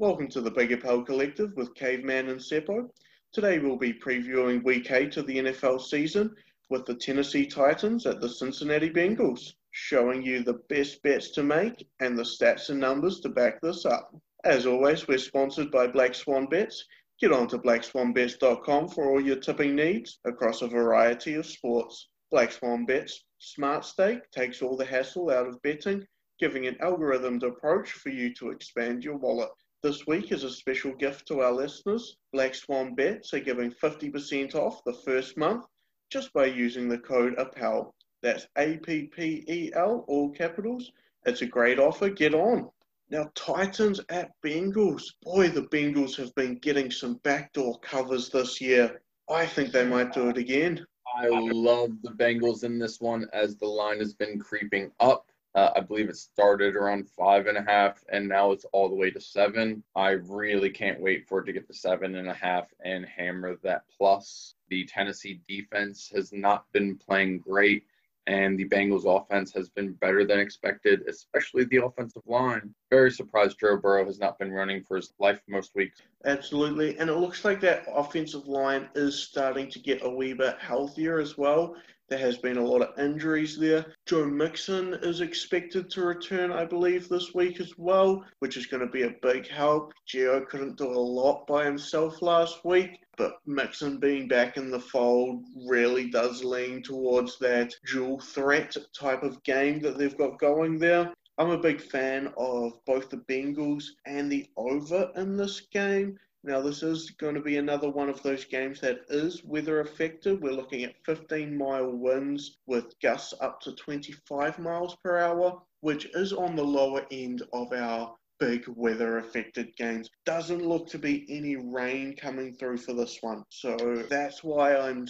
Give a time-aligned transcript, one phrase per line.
[0.00, 2.88] Welcome to the Big Apple Collective with Caveman and Seppo.
[3.32, 6.32] Today we'll be previewing Week 8 of the NFL season
[6.70, 11.84] with the Tennessee Titans at the Cincinnati Bengals, showing you the best bets to make
[11.98, 14.14] and the stats and numbers to back this up.
[14.44, 16.84] As always, we're sponsored by Black Swan Bets.
[17.20, 22.06] Get on to blackswanbets.com for all your tipping needs across a variety of sports.
[22.30, 26.06] Black Swan Bets Smart Stake takes all the hassle out of betting,
[26.38, 29.50] giving an algorithmed approach for you to expand your wallet.
[29.80, 32.16] This week is a special gift to our listeners.
[32.32, 35.66] Black Swan Bets are giving 50% off the first month
[36.10, 37.94] just by using the code APPEL.
[38.20, 40.90] That's A P P E L, all capitals.
[41.26, 42.10] It's a great offer.
[42.10, 42.68] Get on.
[43.10, 45.04] Now, Titans at Bengals.
[45.22, 49.00] Boy, the Bengals have been getting some backdoor covers this year.
[49.30, 50.84] I think they might do it again.
[51.16, 55.27] I love the Bengals in this one as the line has been creeping up.
[55.54, 58.94] Uh, I believe it started around five and a half, and now it's all the
[58.94, 59.82] way to seven.
[59.96, 63.56] I really can't wait for it to get to seven and a half and hammer
[63.62, 64.54] that plus.
[64.68, 67.86] The Tennessee defense has not been playing great,
[68.26, 72.74] and the Bengals offense has been better than expected, especially the offensive line.
[72.90, 76.02] Very surprised Joe Burrow has not been running for his life most weeks.
[76.26, 76.98] Absolutely.
[76.98, 81.18] And it looks like that offensive line is starting to get a wee bit healthier
[81.18, 81.74] as well.
[82.08, 83.84] There has been a lot of injuries there.
[84.06, 88.80] Joe Mixon is expected to return, I believe, this week as well, which is going
[88.80, 89.92] to be a big help.
[90.08, 94.80] Gio couldn't do a lot by himself last week, but Mixon being back in the
[94.80, 100.78] fold really does lean towards that dual threat type of game that they've got going
[100.78, 101.12] there.
[101.36, 106.18] I'm a big fan of both the Bengals and the over in this game.
[106.48, 110.40] Now, this is going to be another one of those games that is weather affected.
[110.40, 116.06] We're looking at 15 mile winds with gusts up to 25 miles per hour, which
[116.14, 120.08] is on the lower end of our big weather affected games.
[120.24, 123.44] Doesn't look to be any rain coming through for this one.
[123.50, 123.76] So
[124.08, 125.06] that's why I'm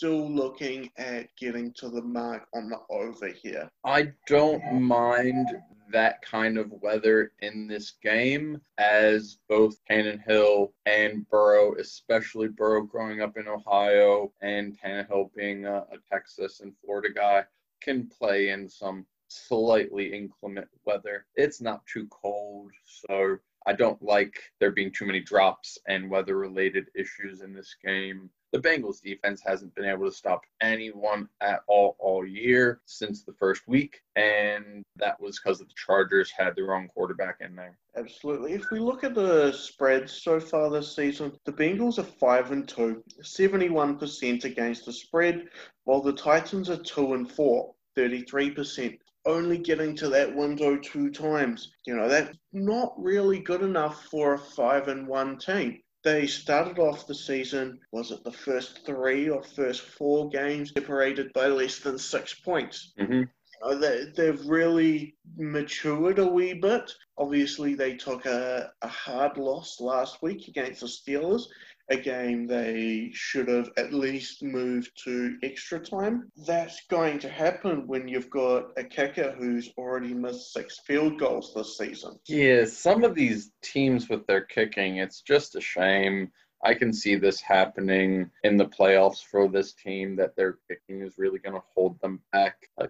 [0.00, 3.68] still looking at getting to the mark on the over here.
[3.84, 5.46] I don't mind
[5.92, 13.20] that kind of weather in this game as both Tannehill and Burrow, especially Burrow growing
[13.20, 17.44] up in Ohio and Tannehill being a, a Texas and Florida guy,
[17.82, 21.26] can play in some slightly inclement weather.
[21.34, 26.36] It's not too cold, so I don't like there being too many drops and weather
[26.36, 31.62] related issues in this game the Bengals defense hasn't been able to stop anyone at
[31.68, 36.62] all all year since the first week, and that was because the Chargers had the
[36.62, 37.78] wrong quarterback in there.
[37.96, 38.52] Absolutely.
[38.52, 42.68] If we look at the spreads so far this season, the Bengals are 5 and
[42.68, 45.48] 2, 71% against the spread,
[45.84, 51.72] while the Titans are 2 and 4, 33% only getting to that window two times.
[51.86, 55.80] You know, that's not really good enough for a five and one team.
[56.02, 61.32] They started off the season, was it the first three or first four games separated
[61.34, 62.92] by less than six points?
[62.98, 63.24] Mm-hmm.
[63.62, 66.90] Uh, they, they've really matured a wee bit.
[67.18, 71.42] Obviously, they took a, a hard loss last week against the Steelers,
[71.90, 76.30] a game they should have at least moved to extra time.
[76.46, 81.52] That's going to happen when you've got a kicker who's already missed six field goals
[81.54, 82.18] this season.
[82.26, 86.30] Yeah, some of these teams with their kicking, it's just a shame.
[86.62, 91.16] I can see this happening in the playoffs for this team that their kicking is
[91.16, 92.56] really going to hold them back.
[92.78, 92.86] Uh,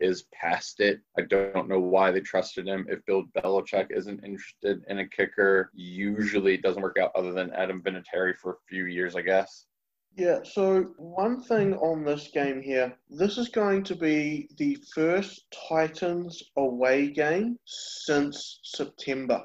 [0.00, 1.00] is past it.
[1.18, 2.86] I don't know why they trusted him.
[2.88, 7.52] If Bill Belichick isn't interested in a kicker, usually it doesn't work out other than
[7.52, 9.66] Adam Vinatieri for a few years, I guess.
[10.16, 15.44] Yeah, so one thing on this game here, this is going to be the first
[15.68, 19.44] Titans away game since September.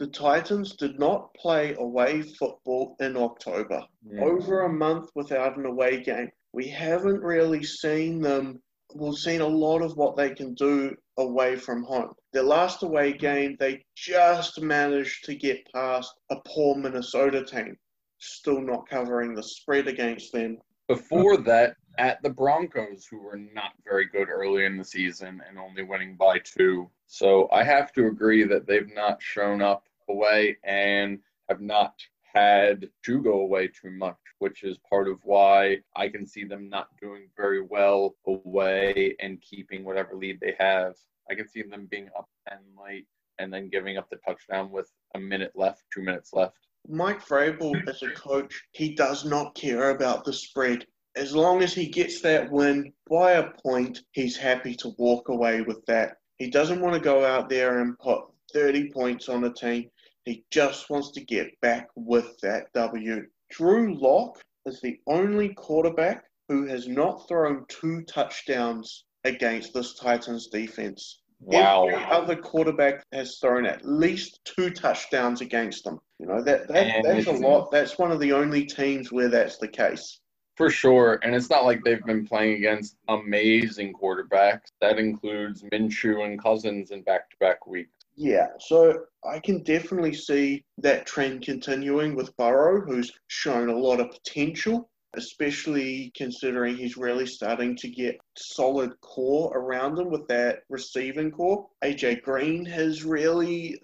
[0.00, 3.84] The Titans did not play away football in October.
[4.02, 4.22] Yeah.
[4.22, 6.30] Over a month without an away game.
[6.54, 8.62] We haven't really seen them.
[8.94, 12.14] We've seen a lot of what they can do away from home.
[12.32, 17.76] Their last away game, they just managed to get past a poor Minnesota team,
[18.16, 20.56] still not covering the spread against them.
[20.88, 25.58] Before that, at the Broncos, who were not very good early in the season and
[25.58, 26.90] only winning by two.
[27.06, 31.18] So I have to agree that they've not shown up away and
[31.48, 31.94] have not
[32.34, 36.68] had to go away too much, which is part of why I can see them
[36.68, 40.94] not doing very well away and keeping whatever lead they have.
[41.30, 43.06] I can see them being up 10 late
[43.38, 46.58] and then giving up the touchdown with a minute left, two minutes left.
[46.88, 50.86] Mike Vrabel, as a coach, he does not care about the spread.
[51.16, 55.62] As long as he gets that win by a point, he's happy to walk away
[55.62, 56.18] with that.
[56.38, 58.22] He doesn't want to go out there and put
[58.52, 59.90] 30 points on a team
[60.24, 63.26] He just wants to get back with that W.
[63.50, 70.48] Drew Lock is the only quarterback who has not thrown two touchdowns against this Titans
[70.48, 71.20] defense.
[71.40, 71.88] Wow.
[71.88, 75.98] Every other quarterback has thrown at least two touchdowns against them.
[76.18, 77.70] You know, that, that that's a lot.
[77.70, 80.20] That's one of the only teams where that's the case.
[80.56, 81.18] For sure.
[81.22, 84.72] And it's not like they've been playing against amazing quarterbacks.
[84.82, 87.99] That includes Minshew and Cousins in back to back weeks.
[88.16, 94.00] Yeah, so I can definitely see that trend continuing with Burrow, who's shown a lot
[94.00, 100.60] of potential especially considering he's really starting to get solid core around him with that
[100.68, 101.66] receiving corps.
[101.82, 103.80] AJ Green has really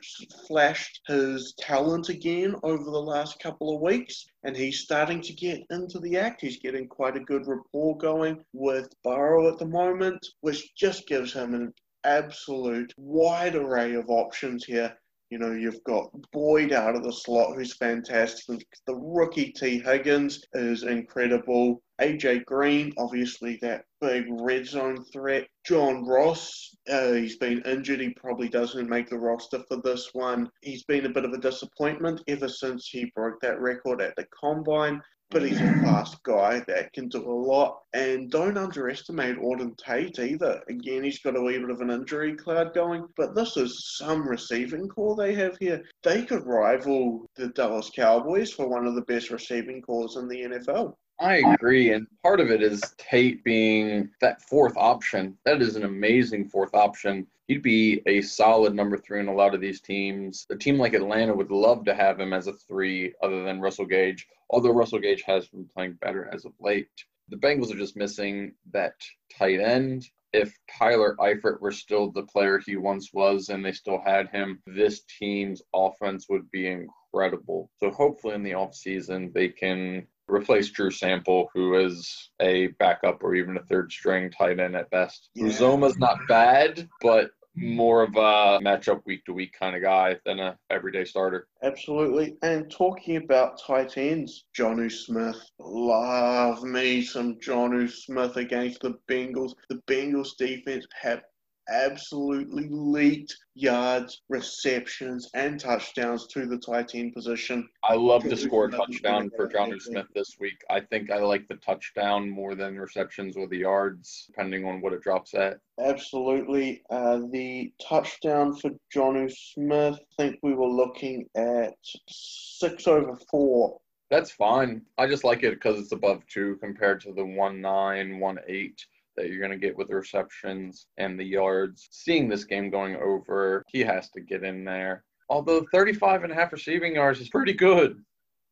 [0.46, 5.60] flashed his talent again over the last couple of weeks, and he's starting to get
[5.70, 6.40] into the act.
[6.40, 11.32] He's getting quite a good rapport going with Burrow at the moment, which just gives
[11.32, 11.74] him an
[12.06, 14.96] absolute wide array of options here
[15.30, 18.64] you know, you've got Boyd out of the slot, who's fantastic.
[18.86, 21.82] The rookie Tee Higgins is incredible.
[22.00, 25.48] AJ Green, obviously that big red zone threat.
[25.66, 28.00] John Ross, uh, he's been injured.
[28.00, 30.48] He probably doesn't make the roster for this one.
[30.62, 34.26] He's been a bit of a disappointment ever since he broke that record at the
[34.26, 37.80] combine but he's a fast guy that can do a lot.
[37.92, 40.62] And don't underestimate Auden Tate either.
[40.68, 44.26] Again, he's got a wee bit of an injury cloud going, but this is some
[44.26, 45.84] receiving corps they have here.
[46.02, 50.42] They could rival the Dallas Cowboys for one of the best receiving cores in the
[50.42, 50.94] NFL.
[51.18, 51.92] I agree.
[51.92, 55.36] And part of it is Tate being that fourth option.
[55.44, 57.26] That is an amazing fourth option.
[57.48, 60.46] He'd be a solid number three in a lot of these teams.
[60.50, 63.86] A team like Atlanta would love to have him as a three, other than Russell
[63.86, 66.88] Gage, although Russell Gage has been playing better as of late.
[67.28, 68.94] The Bengals are just missing that
[69.36, 70.08] tight end.
[70.32, 74.60] If Tyler Eifert were still the player he once was and they still had him,
[74.66, 77.70] this team's offense would be incredible.
[77.78, 83.34] So hopefully in the offseason they can replace Drew Sample, who is a backup or
[83.34, 85.30] even a third string tight end at best.
[85.34, 85.46] Yeah.
[85.46, 90.38] Uzomah's not bad, but more of a matchup week to week kind of guy than
[90.38, 91.48] a everyday starter.
[91.62, 92.36] Absolutely.
[92.42, 95.40] And talking about tight ends, Jonnu Smith.
[95.58, 99.54] Love me some Jonnu Smith against the Bengals.
[99.70, 101.22] The Bengals defense have
[101.68, 107.68] absolutely leaked yards, receptions, and touchdowns to the tight end position.
[107.84, 110.60] I love to score a touchdown for Jonnu Smith this week.
[110.70, 114.92] I think I like the touchdown more than receptions or the yards, depending on what
[114.92, 115.58] it drops at.
[115.80, 116.82] Absolutely.
[116.90, 121.74] Uh, the touchdown for Jonnu Smith, I think we were looking at
[122.08, 123.78] six over four.
[124.08, 124.82] That's fine.
[124.98, 128.84] I just like it because it's above two compared to the one nine, one eight
[129.16, 131.88] that you're going to get with the receptions and the yards.
[131.90, 135.04] Seeing this game going over, he has to get in there.
[135.28, 138.02] Although 35 and a half receiving yards is pretty good.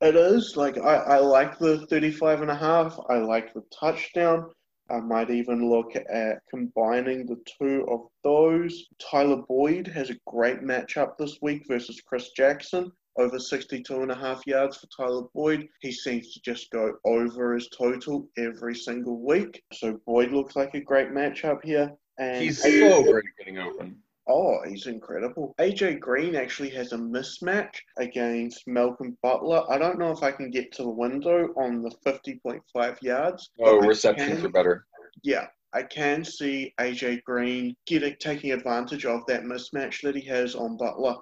[0.00, 0.56] It is.
[0.56, 2.98] Like, I, I like the 35 and a half.
[3.08, 4.50] I like the touchdown.
[4.90, 8.86] I might even look at combining the two of those.
[8.98, 14.14] Tyler Boyd has a great matchup this week versus Chris Jackson over 62 and a
[14.14, 15.68] half yards for Tyler Boyd.
[15.80, 19.62] He seems to just go over his total every single week.
[19.72, 21.92] So Boyd looks like a great matchup here.
[22.18, 23.96] And he's so great getting open.
[24.26, 25.54] Oh, he's incredible.
[25.58, 29.70] AJ Green actually has a mismatch against Malcolm Butler.
[29.70, 33.50] I don't know if I can get to the window on the 50.5 yards.
[33.60, 34.86] Oh, receptions can, are better.
[35.22, 40.54] Yeah, I can see AJ Green getting taking advantage of that mismatch that he has
[40.54, 41.16] on Butler.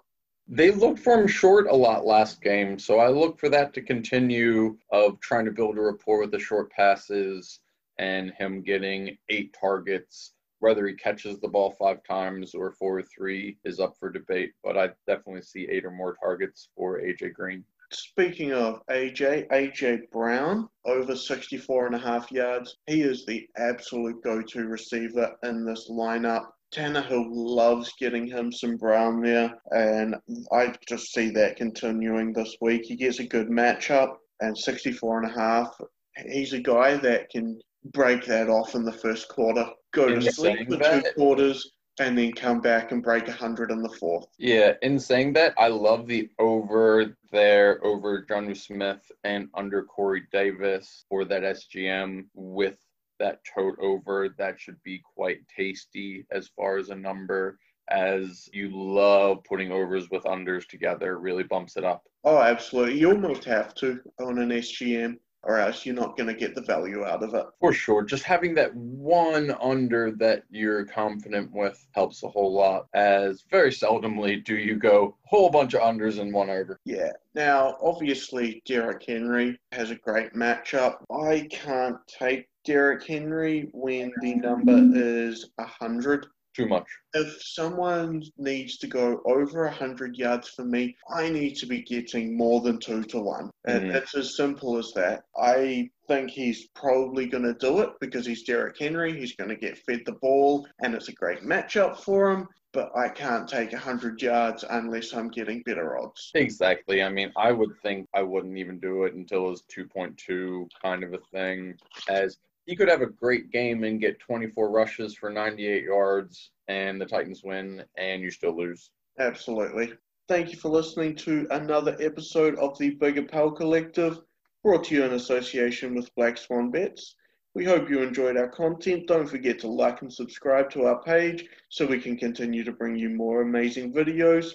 [0.48, 3.80] They looked for him short a lot last game, so I look for that to
[3.80, 7.60] continue of trying to build a rapport with the short passes
[7.98, 10.34] and him getting eight targets.
[10.58, 14.52] Whether he catches the ball five times or four or three is up for debate,
[14.62, 17.64] but I definitely see eight or more targets for AJ Green.
[17.92, 22.78] Speaking of AJ, AJ Brown, over 64 and a half yards.
[22.86, 26.46] He is the absolute go to receiver in this lineup.
[26.72, 30.16] Tannehill loves getting him some Brown there, and
[30.52, 32.84] I just see that continuing this week.
[32.84, 35.78] He gets a good matchup, and 64 and a half.
[36.26, 37.60] He's a guy that can
[37.92, 42.16] break that off in the first quarter, go in to sleep for two quarters, and
[42.16, 44.26] then come back and break 100 in the fourth.
[44.38, 50.22] Yeah, in saying that, I love the over there over Jonnu Smith and under Corey
[50.32, 52.76] Davis for that SGM with
[53.18, 54.28] that tote over.
[54.38, 57.58] That should be quite tasty as far as a number,
[57.90, 61.18] as you love putting overs with unders together.
[61.18, 62.04] Really bumps it up.
[62.24, 62.98] Oh, absolutely.
[62.98, 65.18] You almost have to on an SGM.
[65.44, 67.46] or else you're not going to get the value out of it.
[67.60, 68.04] For sure.
[68.04, 73.70] Just having that one under that you're confident with helps a whole lot, as very
[73.70, 76.78] seldomly do you go a whole bunch of unders and one over.
[76.84, 77.10] Yeah.
[77.34, 80.98] Now, obviously, Derrick Henry has a great matchup.
[81.10, 86.86] I can't take Derrick Henry when the number is 100 too much.
[87.14, 92.36] If someone needs to go over 100 yards for me, I need to be getting
[92.36, 93.50] more than two to one.
[93.64, 93.94] And mm.
[93.94, 95.24] it's as simple as that.
[95.36, 99.18] I think he's probably going to do it because he's Derrick Henry.
[99.18, 102.48] He's going to get fed the ball, and it's a great matchup for him.
[102.72, 106.30] But I can't take 100 yards unless I'm getting better odds.
[106.34, 107.02] Exactly.
[107.02, 111.12] I mean, I would think I wouldn't even do it until it's 2.2 kind of
[111.12, 111.74] a thing,
[112.08, 117.00] as he could have a great game and get 24 rushes for 98 yards, and
[117.00, 118.90] the Titans win, and you still lose.
[119.18, 119.92] Absolutely.
[120.28, 124.20] Thank you for listening to another episode of the Big Appel Collective,
[124.62, 127.16] brought to you in association with Black Swan Bets.
[127.54, 129.08] We hope you enjoyed our content.
[129.08, 132.96] Don't forget to like and subscribe to our page so we can continue to bring
[132.96, 134.52] you more amazing videos.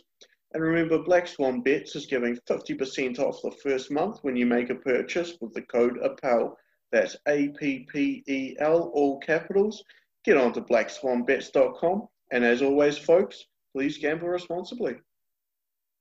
[0.53, 4.69] And remember, Black Swan Bets is giving 50% off the first month when you make
[4.69, 6.55] a purchase with the code APPEL.
[6.91, 9.83] That's A P P E L, all capitals.
[10.23, 12.07] Get on to blackswanbets.com.
[12.31, 14.95] And as always, folks, please gamble responsibly.